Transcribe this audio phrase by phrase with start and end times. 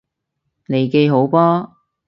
[0.65, 1.75] 利記好波！